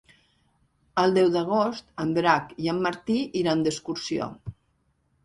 [1.01, 4.31] El deu d'agost en Drac i en Martí iran d'excursió.